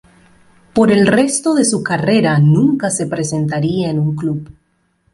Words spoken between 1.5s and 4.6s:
de su carrera nunca se presentaría en un club.